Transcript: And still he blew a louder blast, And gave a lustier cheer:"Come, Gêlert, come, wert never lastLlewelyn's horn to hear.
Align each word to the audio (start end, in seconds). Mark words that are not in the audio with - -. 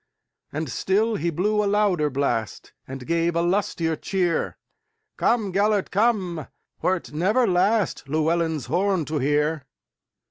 And 0.51 0.67
still 0.67 1.15
he 1.15 1.29
blew 1.29 1.63
a 1.63 1.67
louder 1.69 2.09
blast, 2.09 2.73
And 2.87 3.05
gave 3.05 3.35
a 3.35 3.43
lustier 3.43 3.95
cheer:"Come, 3.95 5.53
Gêlert, 5.53 5.91
come, 5.91 6.47
wert 6.81 7.11
never 7.13 7.45
lastLlewelyn's 7.45 8.65
horn 8.65 9.05
to 9.05 9.19
hear. 9.19 9.63